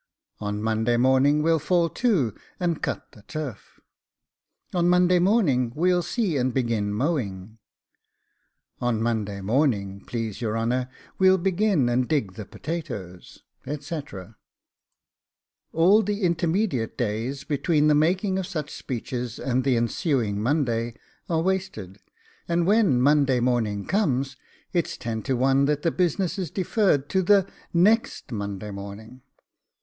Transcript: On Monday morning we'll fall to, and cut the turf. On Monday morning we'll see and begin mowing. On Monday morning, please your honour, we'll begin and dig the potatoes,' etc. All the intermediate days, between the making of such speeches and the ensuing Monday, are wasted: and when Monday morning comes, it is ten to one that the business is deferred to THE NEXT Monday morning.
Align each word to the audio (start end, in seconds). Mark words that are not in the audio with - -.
On 0.39 0.63
Monday 0.63 0.97
morning 0.97 1.43
we'll 1.43 1.59
fall 1.59 1.87
to, 1.87 2.33
and 2.59 2.81
cut 2.81 3.11
the 3.11 3.21
turf. 3.21 3.79
On 4.73 4.89
Monday 4.89 5.19
morning 5.19 5.71
we'll 5.75 6.01
see 6.01 6.37
and 6.37 6.51
begin 6.51 6.91
mowing. 6.91 7.59
On 8.79 8.99
Monday 8.99 9.41
morning, 9.41 10.03
please 10.03 10.41
your 10.41 10.57
honour, 10.57 10.89
we'll 11.19 11.37
begin 11.37 11.87
and 11.87 12.07
dig 12.07 12.31
the 12.33 12.45
potatoes,' 12.47 13.43
etc. 13.67 14.37
All 15.71 16.01
the 16.01 16.21
intermediate 16.23 16.97
days, 16.97 17.43
between 17.43 17.85
the 17.87 17.93
making 17.93 18.39
of 18.39 18.47
such 18.47 18.71
speeches 18.73 19.37
and 19.37 19.63
the 19.63 19.77
ensuing 19.77 20.41
Monday, 20.41 20.95
are 21.29 21.43
wasted: 21.43 21.99
and 22.47 22.65
when 22.65 22.99
Monday 22.99 23.39
morning 23.39 23.85
comes, 23.85 24.35
it 24.73 24.87
is 24.87 24.97
ten 24.97 25.21
to 25.21 25.37
one 25.37 25.65
that 25.65 25.83
the 25.83 25.91
business 25.91 26.39
is 26.39 26.49
deferred 26.49 27.07
to 27.09 27.21
THE 27.21 27.47
NEXT 27.71 28.31
Monday 28.31 28.71
morning. 28.71 29.21